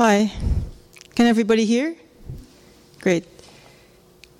Hi. 0.00 0.32
Can 1.14 1.26
everybody 1.26 1.66
hear? 1.66 1.94
Great. 3.02 3.26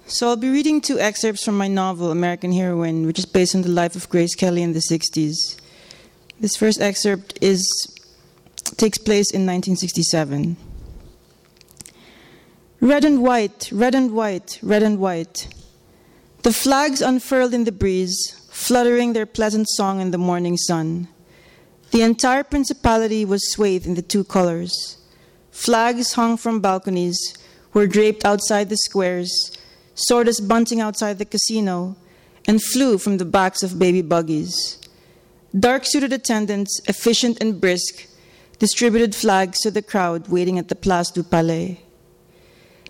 So 0.07 0.29
I'll 0.29 0.37
be 0.37 0.49
reading 0.49 0.81
two 0.81 0.99
excerpts 0.99 1.45
from 1.45 1.59
my 1.59 1.69
novel, 1.69 2.11
American 2.11 2.51
Heroine, 2.51 3.05
which 3.05 3.19
is 3.19 3.27
based 3.27 3.55
on 3.55 3.61
the 3.61 3.69
life 3.69 3.95
of 3.95 4.09
Grace 4.09 4.35
Kelly 4.35 4.63
in 4.63 4.73
the 4.73 4.79
60s. 4.79 5.61
This 6.41 6.57
first 6.57 6.81
excerpt 6.81 7.39
is 7.43 7.61
takes 8.79 8.97
place 8.97 9.31
in 9.31 9.45
1967. 9.45 10.57
Red 12.81 13.05
and 13.05 13.23
white, 13.23 13.69
red 13.71 13.95
and 13.95 14.13
white, 14.13 14.59
red 14.63 14.83
and 14.83 14.99
white. 14.99 15.47
The 16.43 16.55
flags 16.55 17.03
unfurled 17.03 17.53
in 17.53 17.65
the 17.65 17.73
breeze, 17.73 18.49
fluttering 18.51 19.13
their 19.13 19.27
pleasant 19.27 19.69
song 19.69 20.01
in 20.01 20.11
the 20.11 20.17
morning 20.17 20.57
sun. 20.57 21.09
The 21.91 22.01
entire 22.01 22.45
principality 22.45 23.27
was 23.27 23.53
swathed 23.53 23.85
in 23.85 23.95
the 23.95 24.01
two 24.01 24.25
colors. 24.25 24.97
Flags 25.51 26.15
hung 26.15 26.37
from 26.37 26.61
balconies 26.61 27.19
were 27.73 27.87
draped 27.87 28.25
outside 28.25 28.69
the 28.69 28.77
squares, 28.77 29.57
sawdust 29.95 30.49
bunting 30.49 30.81
outside 30.81 31.19
the 31.19 31.25
casino, 31.25 31.97
and 32.47 32.63
flew 32.63 32.99
from 32.99 33.19
the 33.19 33.25
backs 33.25 33.63
of 33.63 33.79
baby 33.79 34.03
buggies. 34.03 34.79
Dark 35.59 35.85
suited 35.85 36.13
attendants, 36.13 36.81
efficient 36.87 37.39
and 37.41 37.61
brisk, 37.61 38.07
distributed 38.59 39.15
flags 39.15 39.59
to 39.61 39.71
the 39.71 39.83
crowd 39.83 40.29
waiting 40.29 40.59
at 40.59 40.69
the 40.69 40.77
Place 40.77 41.11
du 41.11 41.23
Palais. 41.23 41.81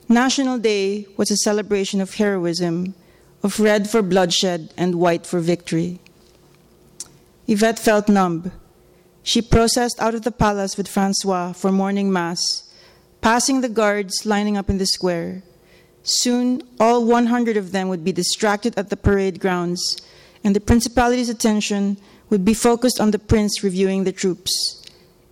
National 0.08 0.58
Day 0.58 1.06
was 1.16 1.30
a 1.30 1.36
celebration 1.36 2.00
of 2.00 2.14
heroism, 2.14 2.94
of 3.42 3.60
red 3.60 3.88
for 3.88 4.02
bloodshed 4.02 4.74
and 4.76 4.96
white 4.96 5.24
for 5.24 5.40
victory. 5.40 6.00
Yvette 7.46 7.78
felt 7.78 8.08
numb. 8.08 8.52
She 9.22 9.42
processed 9.42 10.00
out 10.00 10.14
of 10.14 10.22
the 10.22 10.32
palace 10.32 10.76
with 10.76 10.88
Francois 10.88 11.52
for 11.52 11.70
morning 11.70 12.12
mass, 12.12 12.40
passing 13.20 13.60
the 13.60 13.68
guards 13.68 14.24
lining 14.24 14.56
up 14.56 14.70
in 14.70 14.78
the 14.78 14.86
square. 14.86 15.42
Soon, 16.02 16.62
all 16.80 17.04
100 17.04 17.56
of 17.56 17.72
them 17.72 17.88
would 17.88 18.04
be 18.04 18.12
distracted 18.12 18.76
at 18.78 18.88
the 18.88 18.96
parade 18.96 19.38
grounds, 19.40 20.00
and 20.42 20.56
the 20.56 20.60
principality's 20.60 21.28
attention 21.28 21.98
would 22.30 22.44
be 22.44 22.54
focused 22.54 23.00
on 23.00 23.10
the 23.10 23.18
prince 23.18 23.62
reviewing 23.62 24.04
the 24.04 24.12
troops. 24.12 24.82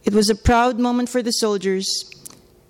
It 0.04 0.12
was 0.12 0.28
a 0.28 0.34
proud 0.34 0.78
moment 0.78 1.08
for 1.08 1.22
the 1.22 1.32
soldiers, 1.32 1.88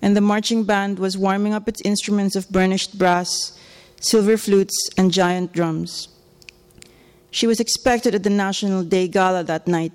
and 0.01 0.15
the 0.15 0.21
marching 0.21 0.63
band 0.63 0.99
was 0.99 1.17
warming 1.17 1.53
up 1.53 1.67
its 1.67 1.81
instruments 1.83 2.35
of 2.35 2.49
burnished 2.49 2.97
brass, 2.97 3.57
silver 3.99 4.37
flutes, 4.37 4.89
and 4.97 5.11
giant 5.11 5.51
drums. 5.51 6.07
She 7.31 7.47
was 7.47 7.59
expected 7.59 8.15
at 8.15 8.23
the 8.23 8.29
National 8.29 8.83
Day 8.83 9.07
Gala 9.07 9.43
that 9.43 9.67
night. 9.67 9.91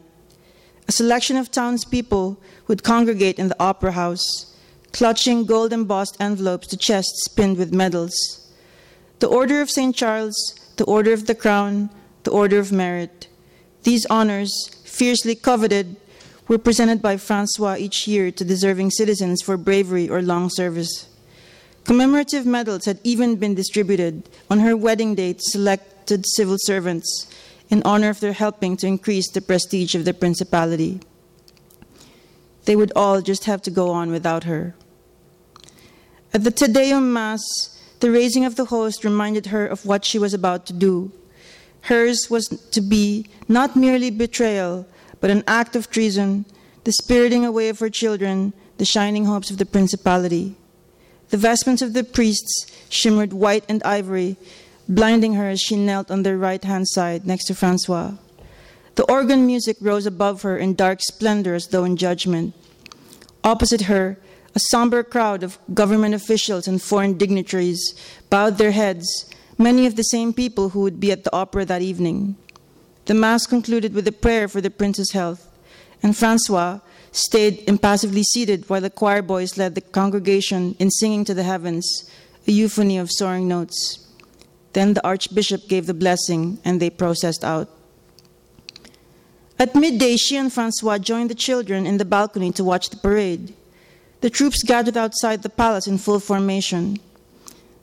A 0.86 0.92
selection 0.92 1.36
of 1.36 1.50
townspeople 1.50 2.38
would 2.68 2.82
congregate 2.82 3.38
in 3.38 3.48
the 3.48 3.56
Opera 3.58 3.92
House, 3.92 4.54
clutching 4.92 5.46
gold 5.46 5.72
embossed 5.72 6.16
envelopes 6.20 6.66
to 6.68 6.76
chests 6.76 7.26
pinned 7.28 7.56
with 7.56 7.72
medals. 7.72 8.14
The 9.20 9.26
Order 9.26 9.60
of 9.62 9.70
St. 9.70 9.96
Charles, 9.96 10.36
the 10.76 10.84
Order 10.84 11.12
of 11.12 11.26
the 11.26 11.34
Crown, 11.34 11.88
the 12.24 12.30
Order 12.30 12.58
of 12.58 12.70
Merit. 12.72 13.28
These 13.84 14.06
honors, 14.06 14.52
fiercely 14.84 15.34
coveted, 15.34 15.96
were 16.48 16.58
presented 16.58 17.00
by 17.00 17.16
Francois 17.16 17.76
each 17.78 18.06
year 18.06 18.30
to 18.30 18.44
deserving 18.44 18.90
citizens 18.90 19.40
for 19.40 19.56
bravery 19.56 20.08
or 20.08 20.20
long 20.20 20.50
service. 20.50 21.08
Commemorative 21.84 22.44
medals 22.44 22.84
had 22.84 22.98
even 23.04 23.36
been 23.36 23.54
distributed 23.54 24.28
on 24.50 24.60
her 24.60 24.76
wedding 24.76 25.14
date 25.14 25.38
to 25.38 25.50
selected 25.50 26.24
civil 26.26 26.56
servants 26.58 27.26
in 27.70 27.82
honor 27.84 28.10
of 28.10 28.20
their 28.20 28.32
helping 28.32 28.76
to 28.78 28.86
increase 28.86 29.30
the 29.30 29.40
prestige 29.40 29.94
of 29.94 30.04
the 30.04 30.14
principality. 30.14 31.00
They 32.64 32.76
would 32.76 32.92
all 32.96 33.20
just 33.20 33.44
have 33.44 33.62
to 33.62 33.70
go 33.70 33.90
on 33.90 34.10
without 34.10 34.44
her. 34.44 34.74
At 36.32 36.44
the 36.44 36.50
Te 36.50 36.66
Deum 36.66 37.12
Mass, 37.12 37.42
the 38.00 38.10
raising 38.10 38.44
of 38.44 38.56
the 38.56 38.66
host 38.66 39.04
reminded 39.04 39.46
her 39.46 39.66
of 39.66 39.86
what 39.86 40.04
she 40.04 40.18
was 40.18 40.34
about 40.34 40.66
to 40.66 40.72
do. 40.72 41.12
Hers 41.82 42.28
was 42.30 42.48
to 42.70 42.80
be 42.80 43.26
not 43.48 43.76
merely 43.76 44.10
betrayal, 44.10 44.86
but 45.20 45.30
an 45.30 45.44
act 45.46 45.76
of 45.76 45.90
treason, 45.90 46.44
the 46.84 46.92
spiriting 46.92 47.44
away 47.44 47.68
of 47.68 47.78
her 47.78 47.90
children, 47.90 48.52
the 48.78 48.84
shining 48.84 49.26
hopes 49.26 49.50
of 49.50 49.58
the 49.58 49.66
principality. 49.66 50.56
The 51.30 51.36
vestments 51.36 51.82
of 51.82 51.92
the 51.92 52.04
priests 52.04 52.66
shimmered 52.88 53.32
white 53.32 53.64
and 53.68 53.82
ivory, 53.82 54.36
blinding 54.88 55.34
her 55.34 55.48
as 55.48 55.60
she 55.60 55.76
knelt 55.76 56.10
on 56.10 56.22
their 56.22 56.38
right 56.38 56.62
hand 56.62 56.88
side 56.88 57.26
next 57.26 57.46
to 57.46 57.54
Francois. 57.54 58.12
The 58.96 59.10
organ 59.10 59.46
music 59.46 59.76
rose 59.80 60.06
above 60.06 60.42
her 60.42 60.56
in 60.56 60.74
dark 60.74 61.00
splendor 61.00 61.54
as 61.54 61.68
though 61.68 61.84
in 61.84 61.96
judgment. 61.96 62.54
Opposite 63.42 63.82
her, 63.82 64.18
a 64.54 64.60
somber 64.70 65.02
crowd 65.02 65.42
of 65.42 65.58
government 65.72 66.14
officials 66.14 66.68
and 66.68 66.80
foreign 66.80 67.18
dignitaries 67.18 67.94
bowed 68.30 68.58
their 68.58 68.70
heads, 68.70 69.28
many 69.58 69.86
of 69.86 69.96
the 69.96 70.04
same 70.04 70.32
people 70.32 70.70
who 70.70 70.80
would 70.82 71.00
be 71.00 71.10
at 71.10 71.24
the 71.24 71.34
opera 71.34 71.64
that 71.64 71.82
evening. 71.82 72.36
The 73.06 73.14
Mass 73.14 73.46
concluded 73.46 73.94
with 73.94 74.06
a 74.06 74.12
prayer 74.12 74.46
for 74.46 74.60
the 74.60 74.70
prince's 74.70 75.10
health, 75.10 75.50
and 76.02 76.16
Francois 76.16 76.78
stayed 77.10 77.64
impassively 77.68 78.22
seated 78.22 78.68
while 78.70 78.80
the 78.80 78.90
choir 78.90 79.22
boys 79.22 79.58
led 79.58 79.74
the 79.74 79.80
congregation 79.80 80.74
in 80.78 80.90
singing 80.90 81.24
to 81.24 81.34
the 81.34 81.42
heavens, 81.42 82.08
a 82.46 82.52
euphony 82.52 82.96
of 82.96 83.10
soaring 83.10 83.48
notes. 83.48 84.03
Then 84.74 84.94
the 84.94 85.06
archbishop 85.06 85.68
gave 85.68 85.86
the 85.86 85.94
blessing, 85.94 86.58
and 86.64 86.80
they 86.80 86.90
processed 86.90 87.44
out. 87.44 87.68
At 89.58 89.74
midday, 89.74 90.16
she 90.16 90.36
and 90.36 90.52
Francois 90.52 90.98
joined 90.98 91.30
the 91.30 91.34
children 91.34 91.86
in 91.86 91.96
the 91.96 92.04
balcony 92.04 92.50
to 92.52 92.64
watch 92.64 92.90
the 92.90 92.96
parade. 92.96 93.54
The 94.20 94.30
troops 94.30 94.62
gathered 94.64 94.96
outside 94.96 95.42
the 95.42 95.48
palace 95.48 95.86
in 95.86 95.98
full 95.98 96.18
formation. 96.18 96.98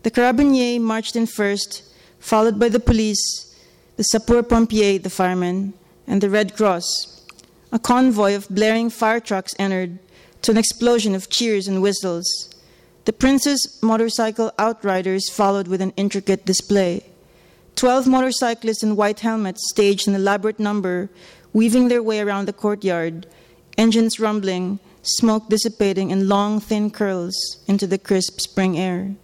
The 0.03 0.12
carabiniers 0.12 0.81
marched 0.81 1.16
in 1.16 1.28
first, 1.28 1.84
followed 2.19 2.59
by 2.59 2.68
the 2.68 2.79
police, 2.79 3.56
the 3.96 4.03
sapeur 4.03 4.44
pompiers, 4.44 5.02
the 5.02 5.09
firemen, 5.09 5.73
and 6.06 6.19
the 6.19 6.29
Red 6.29 6.58
Cross. 6.58 7.25
A 7.72 7.79
convoy 7.79 8.35
of 8.35 8.50
blaring 8.50 8.90
fire 8.90 9.22
trucks 9.22 9.56
entered 9.58 10.00
to 10.41 10.52
an 10.52 10.58
explosion 10.58 11.16
of 11.16 11.29
cheers 11.29 11.69
and 11.69 11.81
whistles. 11.81 12.50
The 13.06 13.13
prince's 13.13 13.79
motorcycle 13.81 14.51
outriders 14.59 15.29
followed 15.29 15.67
with 15.67 15.81
an 15.81 15.94
intricate 15.97 16.45
display. 16.45 17.03
Twelve 17.75 18.06
motorcyclists 18.06 18.84
in 18.84 18.95
white 18.95 19.22
helmets 19.22 19.62
staged 19.72 20.07
an 20.07 20.13
elaborate 20.13 20.59
number, 20.59 21.09
weaving 21.51 21.88
their 21.88 22.03
way 22.03 22.19
around 22.19 22.47
the 22.47 22.53
courtyard, 22.53 23.25
engines 23.78 24.19
rumbling, 24.19 24.79
smoke 25.01 25.50
dissipating 25.50 26.11
in 26.11 26.29
long, 26.29 26.59
thin 26.59 26.91
curls 26.91 27.35
into 27.67 27.88
the 27.88 27.97
crisp 27.97 28.40
spring 28.40 28.78
air. 28.78 29.16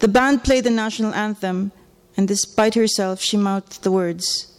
The 0.00 0.08
band 0.08 0.42
played 0.42 0.64
the 0.64 0.70
national 0.70 1.14
anthem, 1.14 1.70
and 2.16 2.26
despite 2.26 2.74
herself, 2.74 3.20
she 3.20 3.36
mouthed 3.36 3.82
the 3.82 3.92
words, 3.92 4.58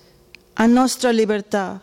A 0.55 0.67
nostra 0.67 1.11
libertà. 1.11 1.81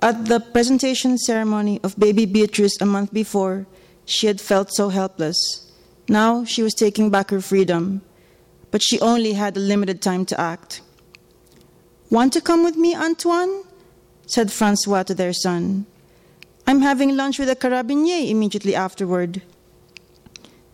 At 0.00 0.26
the 0.26 0.40
presentation 0.40 1.18
ceremony 1.18 1.80
of 1.82 1.98
baby 1.98 2.24
Beatrice 2.24 2.80
a 2.80 2.86
month 2.86 3.12
before, 3.12 3.66
she 4.08 4.26
had 4.26 4.40
felt 4.40 4.72
so 4.72 4.88
helpless. 4.88 5.70
Now 6.08 6.42
she 6.42 6.62
was 6.62 6.72
taking 6.72 7.10
back 7.10 7.30
her 7.30 7.42
freedom, 7.42 8.00
but 8.70 8.82
she 8.82 8.98
only 9.00 9.34
had 9.34 9.54
a 9.54 9.60
limited 9.60 10.00
time 10.00 10.24
to 10.26 10.40
act. 10.40 10.80
Want 12.08 12.32
to 12.32 12.40
come 12.40 12.64
with 12.64 12.76
me, 12.76 12.96
Antoine? 12.96 13.64
said 14.26 14.50
Francois 14.50 15.02
to 15.04 15.14
their 15.14 15.34
son. 15.34 15.84
I'm 16.66 16.80
having 16.80 17.16
lunch 17.16 17.38
with 17.38 17.50
a 17.50 17.56
carabinier 17.56 18.30
immediately 18.30 18.74
afterward. 18.74 19.42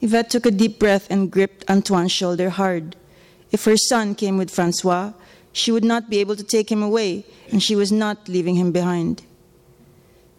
Yvette 0.00 0.30
took 0.30 0.46
a 0.46 0.52
deep 0.52 0.78
breath 0.78 1.08
and 1.10 1.30
gripped 1.30 1.64
Antoine's 1.68 2.12
shoulder 2.12 2.50
hard. 2.50 2.94
If 3.50 3.64
her 3.64 3.76
son 3.76 4.14
came 4.14 4.36
with 4.36 4.50
Francois, 4.50 5.12
she 5.52 5.72
would 5.72 5.84
not 5.84 6.08
be 6.08 6.18
able 6.18 6.36
to 6.36 6.44
take 6.44 6.70
him 6.70 6.82
away, 6.84 7.24
and 7.50 7.60
she 7.60 7.74
was 7.74 7.90
not 7.90 8.28
leaving 8.28 8.54
him 8.54 8.70
behind. 8.70 9.22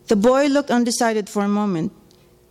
The 0.08 0.16
boy 0.16 0.48
looked 0.48 0.72
undecided 0.72 1.30
for 1.30 1.44
a 1.44 1.50
moment. 1.50 1.92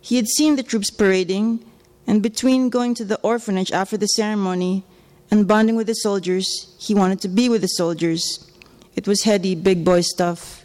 He 0.05 0.17
had 0.17 0.27
seen 0.27 0.55
the 0.55 0.61
troops 0.61 0.91
parading, 0.91 1.65
and 2.05 2.21
between 2.21 2.69
going 2.69 2.93
to 2.93 3.03
the 3.03 3.19
orphanage 3.21 3.71
after 3.71 3.97
the 3.97 4.05
ceremony 4.05 4.83
and 5.31 5.47
bonding 5.47 5.75
with 5.75 5.87
the 5.87 5.95
soldiers, 5.95 6.75
he 6.77 6.93
wanted 6.93 7.21
to 7.21 7.27
be 7.27 7.49
with 7.49 7.61
the 7.61 7.73
soldiers. 7.81 8.47
It 8.95 9.07
was 9.07 9.23
heady, 9.23 9.55
big 9.55 9.83
boy 9.83 10.01
stuff. 10.01 10.63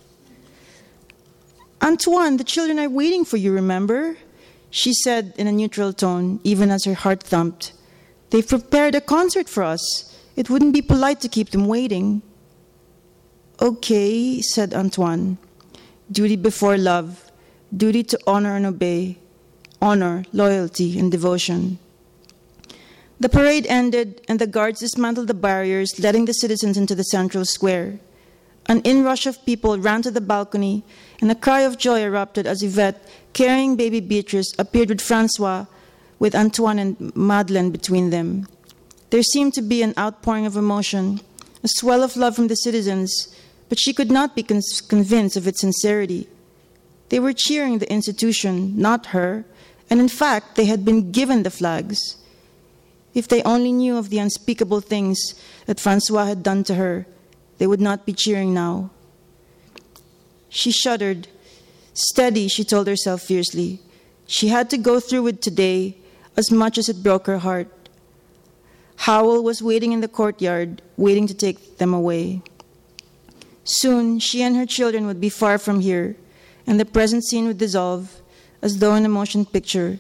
Antoine, 1.80 2.36
the 2.36 2.44
children 2.44 2.78
are 2.78 2.90
waiting 2.90 3.24
for 3.24 3.38
you, 3.38 3.50
remember? 3.50 4.18
She 4.68 4.92
said 4.92 5.32
in 5.38 5.46
a 5.46 5.52
neutral 5.52 5.94
tone, 5.94 6.40
even 6.44 6.70
as 6.70 6.84
her 6.84 6.92
heart 6.92 7.22
thumped. 7.22 7.72
They've 8.28 8.46
prepared 8.46 8.94
a 8.94 9.00
concert 9.00 9.48
for 9.48 9.62
us. 9.62 9.82
It 10.36 10.50
wouldn't 10.50 10.74
be 10.74 10.82
polite 10.82 11.22
to 11.22 11.30
keep 11.30 11.48
them 11.48 11.64
waiting. 11.66 12.20
Okay, 13.58 14.42
said 14.42 14.74
Antoine. 14.74 15.38
Duty 16.12 16.36
before 16.36 16.76
love, 16.76 17.32
duty 17.74 18.02
to 18.02 18.18
honor 18.26 18.54
and 18.54 18.66
obey, 18.66 19.16
honor, 19.80 20.24
loyalty, 20.32 20.98
and 20.98 21.10
devotion. 21.10 21.78
The 23.18 23.28
parade 23.28 23.66
ended, 23.68 24.22
and 24.28 24.38
the 24.38 24.46
guards 24.46 24.80
dismantled 24.80 25.28
the 25.28 25.34
barriers, 25.34 26.00
letting 26.00 26.24
the 26.24 26.32
citizens 26.32 26.78
into 26.78 26.94
the 26.94 27.04
central 27.04 27.44
square. 27.44 28.00
An 28.66 28.80
inrush 28.82 29.26
of 29.26 29.44
people 29.44 29.78
ran 29.78 30.00
to 30.02 30.10
the 30.10 30.20
balcony, 30.20 30.84
and 31.20 31.30
a 31.30 31.34
cry 31.34 31.60
of 31.60 31.76
joy 31.76 32.02
erupted 32.02 32.46
as 32.46 32.62
Yvette, 32.62 33.06
carrying 33.32 33.76
baby 33.76 34.00
Beatrice, 34.00 34.52
appeared 34.58 34.88
with 34.88 35.00
Francois, 35.00 35.66
with 36.18 36.34
Antoine 36.34 36.78
and 36.78 37.16
Madeleine 37.16 37.70
between 37.70 38.10
them. 38.10 38.46
There 39.10 39.22
seemed 39.22 39.54
to 39.54 39.62
be 39.62 39.82
an 39.82 39.94
outpouring 39.98 40.46
of 40.46 40.56
emotion, 40.56 41.20
a 41.62 41.68
swell 41.68 42.02
of 42.02 42.16
love 42.16 42.36
from 42.36 42.48
the 42.48 42.54
citizens, 42.54 43.34
but 43.68 43.78
she 43.78 43.92
could 43.92 44.10
not 44.10 44.34
be 44.34 44.42
con- 44.42 44.60
convinced 44.88 45.36
of 45.36 45.46
its 45.46 45.60
sincerity. 45.60 46.28
They 47.10 47.20
were 47.20 47.32
cheering 47.32 47.78
the 47.78 47.92
institution, 47.92 48.80
not 48.80 49.06
her, 49.06 49.44
and 49.90 50.00
in 50.00 50.08
fact, 50.08 50.54
they 50.54 50.66
had 50.66 50.84
been 50.84 51.10
given 51.12 51.42
the 51.42 51.50
flags. 51.50 52.16
If 53.14 53.26
they 53.26 53.42
only 53.42 53.72
knew 53.72 53.96
of 53.96 54.08
the 54.08 54.18
unspeakable 54.18 54.80
things 54.80 55.18
that 55.66 55.80
Francois 55.80 56.26
had 56.26 56.42
done 56.42 56.62
to 56.64 56.76
her, 56.76 57.06
they 57.58 57.66
would 57.66 57.80
not 57.80 58.06
be 58.06 58.12
cheering 58.12 58.54
now. 58.54 58.90
She 60.48 60.70
shuddered. 60.70 61.26
Steady, 61.92 62.46
she 62.46 62.64
told 62.64 62.86
herself 62.86 63.22
fiercely. 63.22 63.80
She 64.26 64.48
had 64.48 64.70
to 64.70 64.78
go 64.78 65.00
through 65.00 65.22
with 65.22 65.40
today 65.40 65.96
as 66.36 66.52
much 66.52 66.78
as 66.78 66.88
it 66.88 67.02
broke 67.02 67.26
her 67.26 67.38
heart. 67.38 67.68
Howell 68.96 69.42
was 69.42 69.62
waiting 69.62 69.92
in 69.92 70.00
the 70.00 70.08
courtyard, 70.08 70.82
waiting 70.96 71.26
to 71.26 71.34
take 71.34 71.78
them 71.78 71.92
away. 71.92 72.42
Soon, 73.64 74.20
she 74.20 74.42
and 74.42 74.56
her 74.56 74.66
children 74.66 75.06
would 75.06 75.20
be 75.20 75.28
far 75.28 75.58
from 75.58 75.80
here, 75.80 76.16
and 76.70 76.78
the 76.78 76.84
present 76.84 77.24
scene 77.24 77.48
would 77.48 77.58
dissolve, 77.58 78.22
as 78.62 78.78
though 78.78 78.94
in 78.94 79.04
a 79.04 79.08
motion 79.08 79.44
picture, 79.44 79.98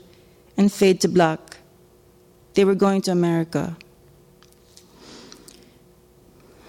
and 0.56 0.72
fade 0.72 1.00
to 1.00 1.08
black. 1.08 1.56
They 2.54 2.64
were 2.64 2.76
going 2.76 3.02
to 3.02 3.10
America. 3.10 3.76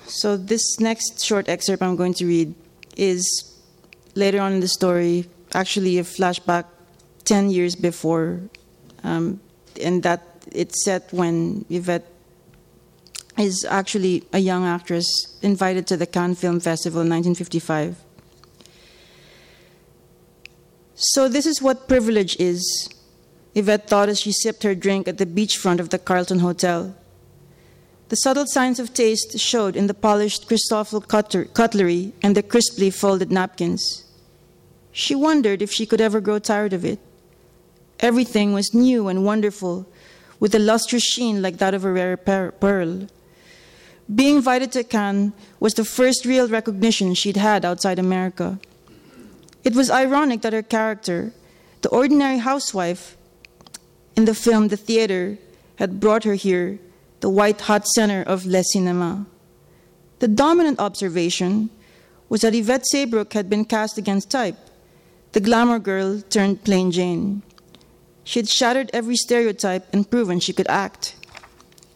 So, 0.07 0.37
this 0.37 0.79
next 0.79 1.23
short 1.23 1.47
excerpt 1.47 1.83
I'm 1.83 1.95
going 1.95 2.15
to 2.15 2.25
read 2.25 2.55
is 2.97 3.23
later 4.15 4.41
on 4.41 4.53
in 4.53 4.59
the 4.59 4.67
story, 4.67 5.29
actually 5.53 5.99
a 5.99 6.03
flashback 6.03 6.65
10 7.25 7.51
years 7.51 7.75
before, 7.75 8.41
um, 9.03 9.39
and 9.79 10.01
that 10.01 10.25
it's 10.51 10.83
set 10.83 11.13
when 11.13 11.63
Yvette 11.69 12.07
is 13.37 13.63
actually 13.69 14.23
a 14.33 14.39
young 14.39 14.65
actress 14.65 15.37
invited 15.43 15.85
to 15.87 15.95
the 15.95 16.07
Cannes 16.07 16.39
Film 16.39 16.59
Festival 16.59 17.01
in 17.01 17.09
1955. 17.09 17.97
So, 21.03 21.27
this 21.27 21.47
is 21.47 21.63
what 21.63 21.87
privilege 21.87 22.35
is, 22.39 22.87
Yvette 23.55 23.87
thought 23.87 24.07
as 24.07 24.19
she 24.19 24.31
sipped 24.31 24.61
her 24.61 24.75
drink 24.75 25.07
at 25.07 25.17
the 25.17 25.25
beachfront 25.25 25.79
of 25.79 25.89
the 25.89 25.97
Carlton 25.97 26.39
Hotel. 26.39 26.95
The 28.09 28.17
subtle 28.17 28.45
signs 28.45 28.79
of 28.79 28.93
taste 28.93 29.39
showed 29.39 29.75
in 29.75 29.87
the 29.87 29.95
polished 29.95 30.47
Christofle 30.47 31.07
cutlery 31.55 32.13
and 32.21 32.37
the 32.37 32.43
crisply 32.43 32.91
folded 32.91 33.31
napkins. 33.31 34.03
She 34.91 35.15
wondered 35.15 35.63
if 35.63 35.71
she 35.71 35.87
could 35.87 36.01
ever 36.01 36.21
grow 36.21 36.37
tired 36.37 36.71
of 36.71 36.85
it. 36.85 36.99
Everything 37.99 38.53
was 38.53 38.71
new 38.71 39.07
and 39.07 39.25
wonderful, 39.25 39.87
with 40.39 40.53
a 40.53 40.59
lustrous 40.59 41.03
sheen 41.03 41.41
like 41.41 41.57
that 41.57 41.73
of 41.73 41.83
a 41.83 41.91
rare 41.91 42.15
pearl. 42.15 43.07
Being 44.13 44.35
invited 44.35 44.71
to 44.73 44.83
Cannes 44.83 45.33
was 45.59 45.73
the 45.73 45.83
first 45.83 46.25
real 46.25 46.47
recognition 46.47 47.15
she'd 47.15 47.37
had 47.37 47.65
outside 47.65 47.97
America. 47.97 48.59
It 49.63 49.75
was 49.75 49.91
ironic 49.91 50.41
that 50.41 50.53
her 50.53 50.63
character, 50.63 51.33
the 51.81 51.89
ordinary 51.89 52.39
housewife 52.39 53.17
in 54.15 54.25
the 54.25 54.33
film 54.33 54.69
The 54.69 54.77
Theater, 54.77 55.37
had 55.75 55.99
brought 55.99 56.23
her 56.23 56.35
here, 56.35 56.79
the 57.21 57.29
white 57.29 57.61
hot 57.61 57.87
center 57.87 58.23
of 58.23 58.45
Le 58.45 58.63
Cinéma. 58.63 59.25
The 60.19 60.27
dominant 60.27 60.79
observation 60.79 61.69
was 62.29 62.41
that 62.41 62.55
Yvette 62.55 62.85
Saybrook 62.87 63.33
had 63.33 63.49
been 63.49 63.65
cast 63.65 63.97
against 63.97 64.31
type, 64.31 64.57
the 65.33 65.39
glamour 65.39 65.79
girl 65.79 66.21
turned 66.21 66.63
plain 66.63 66.91
Jane. 66.91 67.41
She 68.23 68.39
had 68.39 68.49
shattered 68.49 68.91
every 68.93 69.15
stereotype 69.15 69.87
and 69.93 70.09
proven 70.09 70.39
she 70.39 70.53
could 70.53 70.67
act. 70.67 71.15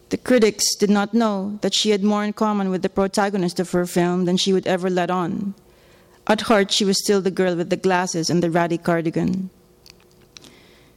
The 0.09 0.17
critics 0.17 0.75
did 0.75 0.89
not 0.89 1.13
know 1.13 1.59
that 1.61 1.73
she 1.73 1.89
had 1.89 2.03
more 2.03 2.23
in 2.23 2.33
common 2.33 2.69
with 2.69 2.81
the 2.81 2.89
protagonist 2.89 3.59
of 3.59 3.71
her 3.71 3.85
film 3.85 4.25
than 4.25 4.37
she 4.37 4.53
would 4.53 4.67
ever 4.67 4.89
let 4.89 5.11
on. 5.11 5.53
At 6.27 6.41
heart, 6.41 6.71
she 6.71 6.85
was 6.85 6.99
still 6.99 7.21
the 7.21 7.31
girl 7.31 7.55
with 7.55 7.69
the 7.69 7.77
glasses 7.77 8.29
and 8.29 8.41
the 8.41 8.49
ratty 8.49 8.77
cardigan. 8.77 9.49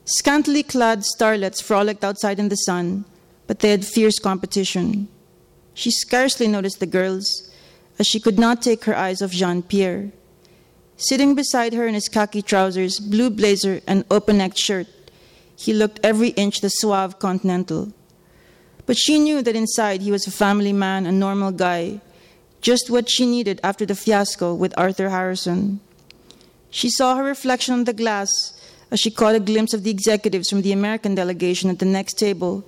Scantily 0.04 0.62
clad 0.62 1.00
starlets 1.00 1.62
frolicked 1.62 2.02
outside 2.02 2.38
in 2.38 2.48
the 2.48 2.56
sun, 2.56 3.04
but 3.46 3.58
they 3.58 3.70
had 3.70 3.84
fierce 3.84 4.18
competition. 4.18 5.08
She 5.74 5.90
scarcely 5.90 6.48
noticed 6.48 6.80
the 6.80 6.86
girls, 6.86 7.50
as 7.98 8.06
she 8.06 8.20
could 8.20 8.38
not 8.38 8.62
take 8.62 8.84
her 8.84 8.96
eyes 8.96 9.20
off 9.20 9.32
Jean 9.32 9.62
Pierre. 9.62 10.10
Sitting 10.96 11.34
beside 11.34 11.74
her 11.74 11.86
in 11.86 11.94
his 11.94 12.08
khaki 12.08 12.42
trousers, 12.42 12.98
blue 12.98 13.28
blazer, 13.28 13.80
and 13.86 14.04
open 14.10 14.38
necked 14.38 14.58
shirt, 14.58 14.86
he 15.54 15.74
looked 15.74 16.00
every 16.02 16.30
inch 16.30 16.60
the 16.60 16.68
suave 16.68 17.18
continental. 17.18 17.92
But 18.86 18.96
she 18.96 19.18
knew 19.18 19.42
that 19.42 19.54
inside 19.54 20.00
he 20.00 20.10
was 20.10 20.26
a 20.26 20.30
family 20.30 20.72
man, 20.72 21.04
a 21.04 21.12
normal 21.12 21.52
guy, 21.52 22.00
just 22.60 22.90
what 22.90 23.08
she 23.08 23.26
needed 23.26 23.60
after 23.62 23.86
the 23.86 23.94
fiasco 23.94 24.54
with 24.54 24.76
Arthur 24.76 25.10
Harrison. 25.10 25.80
She 26.70 26.90
saw 26.90 27.16
her 27.16 27.24
reflection 27.24 27.74
on 27.74 27.84
the 27.84 27.92
glass 27.92 28.30
as 28.90 29.00
she 29.00 29.10
caught 29.10 29.34
a 29.34 29.40
glimpse 29.40 29.74
of 29.74 29.84
the 29.84 29.90
executives 29.90 30.48
from 30.48 30.62
the 30.62 30.72
American 30.72 31.14
delegation 31.14 31.70
at 31.70 31.78
the 31.78 31.84
next 31.84 32.14
table, 32.14 32.64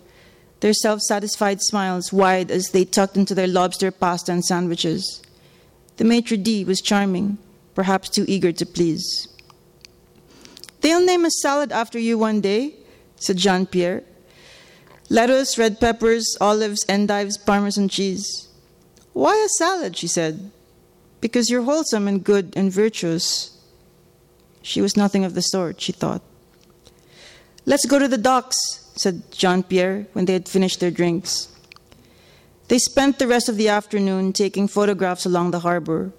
their 0.61 0.75
self 0.75 1.01
satisfied 1.01 1.61
smiles 1.63 2.13
wide 2.13 2.51
as 2.51 2.71
they 2.71 2.85
tucked 2.85 3.17
into 3.17 3.35
their 3.35 3.47
lobster 3.47 3.91
pasta 3.91 4.33
and 4.33 4.45
sandwiches. 4.45 5.23
The 5.97 6.05
maitre 6.05 6.37
d' 6.37 6.65
was 6.67 6.81
charming, 6.81 7.39
perhaps 7.75 8.11
too 8.11 8.25
eager 8.29 8.53
to 8.53 8.67
please. 8.67 9.29
They'll 10.83 11.05
name 11.05 11.25
a 11.25 11.31
salad 11.31 11.73
after 11.73 11.99
you 11.99 12.19
one 12.19 12.41
day, 12.41 12.75
said 13.17 13.37
Jean 13.37 13.67
Pierre. 13.67 14.03
Lettuce, 15.09 15.59
red 15.59 15.81
peppers, 15.81 16.37
olives, 16.41 16.85
endives, 16.89 17.37
parmesan 17.37 17.89
cheese. 17.89 18.50
Why 19.13 19.37
a 19.45 19.49
salad? 19.49 19.97
she 19.97 20.07
said. 20.07 20.51
Because 21.21 21.51
you're 21.51 21.63
wholesome 21.63 22.09
and 22.09 22.25
good 22.25 22.53
and 22.57 22.73
virtuous. 22.73 23.59
She 24.63 24.81
was 24.81 24.97
nothing 24.97 25.25
of 25.25 25.35
the 25.35 25.43
sort, 25.43 25.81
she 25.81 25.93
thought. 25.93 26.23
Let's 27.67 27.87
go 27.87 27.99
to 27.99 28.09
the 28.09 28.19
docks, 28.19 28.57
said 28.97 29.31
Jean 29.33 29.63
Pierre 29.63 30.07
when 30.13 30.25
they 30.25 30.33
had 30.33 30.49
finished 30.49 30.81
their 30.81 30.91
drinks. 30.91 31.49
They 32.69 32.79
spent 32.79 33.19
the 33.19 33.27
rest 33.27 33.49
of 33.49 33.57
the 33.57 33.69
afternoon 33.69 34.33
taking 34.33 34.69
photographs 34.69 35.27
along 35.27 35.51
the 35.51 35.61
harbor. 35.61 36.13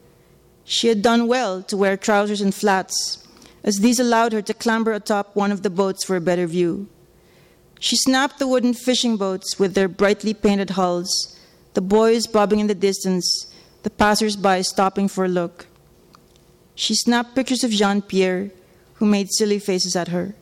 She 0.65 0.87
had 0.87 1.01
done 1.01 1.27
well 1.27 1.63
to 1.63 1.77
wear 1.77 1.97
trousers 1.97 2.41
and 2.41 2.53
flats, 2.53 3.25
as 3.63 3.79
these 3.79 3.99
allowed 3.99 4.33
her 4.33 4.41
to 4.41 4.53
clamber 4.53 4.91
atop 4.91 5.35
one 5.35 5.51
of 5.51 5.63
the 5.63 5.69
boats 5.69 6.03
for 6.03 6.15
a 6.15 6.21
better 6.21 6.47
view. 6.47 6.89
She 7.79 7.95
snapped 7.95 8.37
the 8.37 8.47
wooden 8.47 8.73
fishing 8.73 9.17
boats 9.17 9.57
with 9.57 9.73
their 9.73 9.87
brightly 9.87 10.33
painted 10.33 10.71
hulls, 10.71 11.35
the 11.73 11.81
boys 11.81 12.27
bobbing 12.27 12.59
in 12.59 12.67
the 12.67 12.75
distance, 12.75 13.53
the 13.83 13.89
passers 13.89 14.35
by 14.35 14.61
stopping 14.61 15.07
for 15.07 15.25
a 15.25 15.29
look. 15.29 15.67
She 16.75 16.95
snapped 16.95 17.35
pictures 17.35 17.63
of 17.63 17.71
Jean 17.71 18.01
Pierre, 18.01 18.51
who 18.95 19.05
made 19.05 19.31
silly 19.31 19.59
faces 19.59 19.95
at 19.95 20.09
her. 20.09 20.35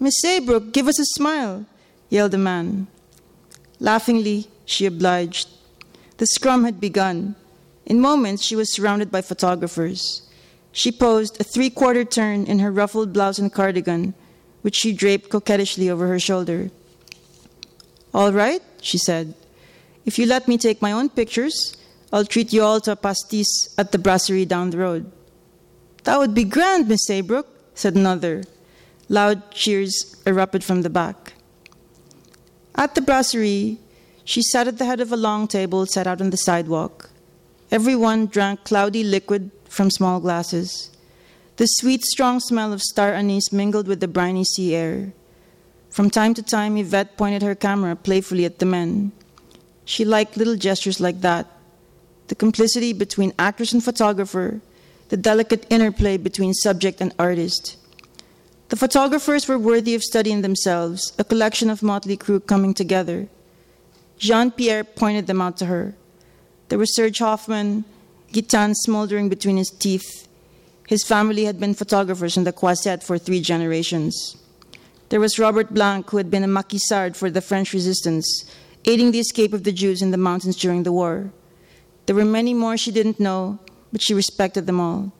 Miss 0.00 0.20
Saybrook, 0.20 0.72
give 0.72 0.86
us 0.86 0.98
a 0.98 1.04
smile, 1.04 1.66
yelled 2.08 2.32
the 2.32 2.38
man. 2.38 2.86
Laughingly, 3.80 4.48
she 4.64 4.86
obliged. 4.86 5.48
The 6.18 6.26
scrum 6.26 6.64
had 6.64 6.80
begun. 6.80 7.34
In 7.86 8.00
moments, 8.00 8.44
she 8.44 8.56
was 8.56 8.72
surrounded 8.72 9.10
by 9.10 9.22
photographers. 9.22 10.22
She 10.72 10.92
posed 10.92 11.40
a 11.40 11.44
three 11.44 11.70
quarter 11.70 12.04
turn 12.04 12.44
in 12.44 12.58
her 12.58 12.70
ruffled 12.70 13.12
blouse 13.12 13.38
and 13.38 13.52
cardigan, 13.52 14.14
which 14.62 14.76
she 14.76 14.92
draped 14.92 15.30
coquettishly 15.30 15.88
over 15.88 16.06
her 16.08 16.20
shoulder. 16.20 16.70
All 18.12 18.32
right, 18.32 18.62
she 18.80 18.98
said. 18.98 19.34
If 20.08 20.18
you 20.18 20.24
let 20.24 20.48
me 20.48 20.56
take 20.56 20.80
my 20.80 20.92
own 20.92 21.10
pictures, 21.10 21.76
I'll 22.10 22.24
treat 22.24 22.50
you 22.50 22.62
all 22.62 22.80
to 22.80 22.92
a 22.92 22.96
pastis 22.96 23.68
at 23.76 23.92
the 23.92 23.98
brasserie 23.98 24.46
down 24.46 24.70
the 24.70 24.78
road. 24.78 25.12
That 26.04 26.18
would 26.18 26.32
be 26.32 26.44
grand, 26.44 26.88
Miss 26.88 27.04
Saybrook, 27.04 27.46
said 27.74 27.94
another. 27.94 28.44
Loud 29.10 29.50
cheers 29.50 30.16
erupted 30.24 30.64
from 30.64 30.80
the 30.80 30.88
back. 30.88 31.34
At 32.74 32.94
the 32.94 33.02
brasserie, 33.02 33.80
she 34.24 34.40
sat 34.40 34.66
at 34.66 34.78
the 34.78 34.86
head 34.86 35.02
of 35.02 35.12
a 35.12 35.16
long 35.28 35.46
table 35.46 35.84
set 35.84 36.06
out 36.06 36.22
on 36.22 36.30
the 36.30 36.38
sidewalk. 36.38 37.10
Everyone 37.70 38.28
drank 38.28 38.64
cloudy 38.64 39.04
liquid 39.04 39.50
from 39.68 39.90
small 39.90 40.20
glasses. 40.20 40.88
The 41.58 41.66
sweet, 41.66 42.02
strong 42.02 42.40
smell 42.40 42.72
of 42.72 42.80
star 42.80 43.12
anise 43.12 43.52
mingled 43.52 43.86
with 43.86 44.00
the 44.00 44.08
briny 44.08 44.44
sea 44.44 44.74
air. 44.74 45.12
From 45.90 46.08
time 46.08 46.32
to 46.32 46.42
time, 46.42 46.78
Yvette 46.78 47.18
pointed 47.18 47.42
her 47.42 47.54
camera 47.54 47.94
playfully 47.94 48.46
at 48.46 48.58
the 48.58 48.64
men. 48.64 49.12
She 49.88 50.04
liked 50.04 50.36
little 50.36 50.56
gestures 50.56 51.00
like 51.00 51.22
that 51.22 51.46
the 52.28 52.34
complicity 52.34 52.92
between 52.92 53.32
actress 53.38 53.72
and 53.72 53.82
photographer, 53.82 54.60
the 55.08 55.16
delicate 55.16 55.64
interplay 55.70 56.18
between 56.18 56.52
subject 56.52 57.00
and 57.00 57.14
artist. 57.18 57.78
The 58.68 58.76
photographers 58.76 59.48
were 59.48 59.58
worthy 59.58 59.94
of 59.94 60.02
study 60.02 60.30
in 60.30 60.42
themselves, 60.42 61.14
a 61.18 61.24
collection 61.24 61.70
of 61.70 61.82
motley 61.82 62.18
crew 62.18 62.38
coming 62.38 62.74
together. 62.74 63.28
Jean 64.18 64.50
Pierre 64.50 64.84
pointed 64.84 65.26
them 65.26 65.40
out 65.40 65.56
to 65.56 65.64
her. 65.64 65.94
There 66.68 66.78
was 66.78 66.94
Serge 66.94 67.20
Hoffman, 67.20 67.86
Gitane 68.30 68.74
smoldering 68.74 69.30
between 69.30 69.56
his 69.56 69.70
teeth. 69.70 70.28
His 70.86 71.02
family 71.02 71.46
had 71.46 71.58
been 71.58 71.72
photographers 71.72 72.36
in 72.36 72.44
the 72.44 72.52
Croisette 72.52 73.02
for 73.02 73.16
three 73.16 73.40
generations. 73.40 74.36
There 75.08 75.20
was 75.20 75.38
Robert 75.38 75.72
Blanc, 75.72 76.10
who 76.10 76.18
had 76.18 76.30
been 76.30 76.44
a 76.44 76.46
maquisard 76.46 77.16
for 77.16 77.30
the 77.30 77.40
French 77.40 77.72
resistance, 77.72 78.44
aiding 78.84 79.10
the 79.10 79.20
escape 79.20 79.52
of 79.52 79.64
the 79.64 79.72
Jews 79.72 80.02
in 80.02 80.10
the 80.10 80.16
mountains 80.16 80.56
during 80.56 80.82
the 80.82 80.92
war. 80.92 81.30
There 82.06 82.16
were 82.16 82.24
many 82.24 82.54
more 82.54 82.76
she 82.76 82.90
didn't 82.90 83.20
know, 83.20 83.58
but 83.92 84.02
she 84.02 84.14
respected 84.14 84.66
them 84.66 84.80
all. 84.80 85.12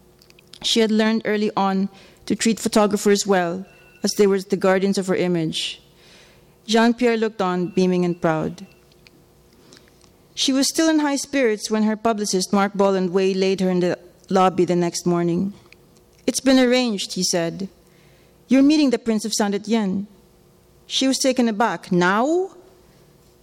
She 0.63 0.81
had 0.81 0.91
learned 0.91 1.23
early 1.25 1.51
on 1.57 1.89
to 2.27 2.35
treat 2.35 2.61
photographers 2.61 3.27
well, 3.27 3.67
as 4.03 4.13
they 4.13 4.27
were 4.27 4.41
the 4.41 4.57
guardians 4.57 4.99
of 4.99 5.07
her 5.07 5.15
image. 5.15 5.81
Jean 6.67 6.95
Pierre 6.95 7.17
looked 7.17 7.41
on, 7.41 7.69
beaming 7.69 8.05
and 8.05 8.21
proud. 8.21 8.67
She 10.35 10.53
was 10.53 10.69
still 10.69 10.89
in 10.89 11.01
high 11.01 11.17
spirits 11.17 11.71
when 11.71 11.83
her 11.83 11.97
publicist, 11.97 12.53
Mark 12.53 12.75
Bolland, 12.75 13.11
waylaid 13.11 13.61
her 13.61 13.71
in 13.71 13.81
the 13.81 13.99
lobby 14.31 14.65
the 14.65 14.77
next 14.77 15.07
morning. 15.07 15.53
It's 16.27 16.41
been 16.41 16.59
arranged, 16.59 17.15
he 17.15 17.25
said. 17.25 17.69
You're 18.47 18.63
meeting 18.63 18.91
the 18.91 18.99
Prince 18.99 19.25
of 19.25 19.33
Saint 19.35 19.55
Etienne. 19.55 20.07
She 20.87 21.09
was 21.09 21.19
taken 21.19 21.49
aback. 21.49 21.91
Now? 21.91 22.51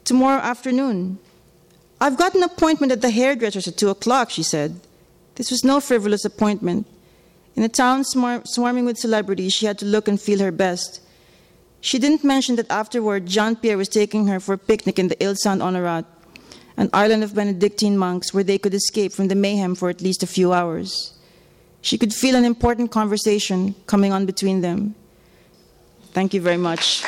Tomorrow 0.05 0.41
afternoon. 0.41 1.17
I've 1.99 2.17
got 2.17 2.35
an 2.35 2.43
appointment 2.43 2.91
at 2.91 3.01
the 3.01 3.09
hairdresser's 3.09 3.67
at 3.67 3.77
two 3.77 3.89
o'clock, 3.89 4.29
she 4.29 4.43
said. 4.43 4.79
This 5.35 5.49
was 5.49 5.63
no 5.63 5.79
frivolous 5.79 6.23
appointment. 6.23 6.87
In 7.55 7.63
a 7.63 7.69
town 7.69 8.03
swar- 8.03 8.43
swarming 8.45 8.85
with 8.85 8.97
celebrities, 8.97 9.53
she 9.53 9.65
had 9.65 9.79
to 9.79 9.85
look 9.85 10.07
and 10.07 10.21
feel 10.21 10.39
her 10.39 10.51
best. 10.51 11.01
She 11.81 11.97
didn't 11.97 12.23
mention 12.23 12.55
that 12.57 12.69
afterward, 12.69 13.25
Jean 13.25 13.55
Pierre 13.55 13.77
was 13.77 13.89
taking 13.89 14.27
her 14.27 14.39
for 14.39 14.53
a 14.53 14.57
picnic 14.57 14.99
in 14.99 15.07
the 15.07 15.23
Ile 15.23 15.35
Saint 15.35 15.61
Honorat, 15.61 16.05
an 16.77 16.89
island 16.93 17.23
of 17.23 17.33
Benedictine 17.33 17.97
monks 17.97 18.33
where 18.33 18.43
they 18.43 18.57
could 18.57 18.73
escape 18.73 19.11
from 19.11 19.27
the 19.27 19.35
mayhem 19.35 19.73
for 19.75 19.89
at 19.89 20.01
least 20.01 20.21
a 20.21 20.27
few 20.27 20.53
hours. 20.53 21.13
She 21.81 21.97
could 21.97 22.13
feel 22.13 22.35
an 22.35 22.45
important 22.45 22.91
conversation 22.91 23.75
coming 23.87 24.11
on 24.11 24.25
between 24.25 24.61
them. 24.61 24.95
Thank 26.13 26.33
you 26.33 26.41
very 26.41 26.57
much. 26.57 27.03